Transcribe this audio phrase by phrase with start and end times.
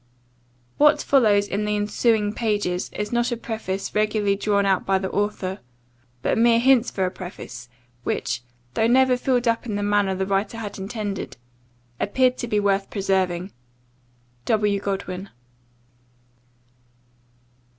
[0.79, 5.11] What follows in the ensuing pages, is not a preface regularly drawn out by the
[5.11, 5.59] author,
[6.23, 7.69] but merely hints for a preface,
[8.03, 8.41] which,
[8.73, 11.37] though never filled up in the manner the writer intended,
[11.99, 13.51] appeared to be worth preserving.
[14.45, 14.79] W.
[14.79, 15.29] GODWIN.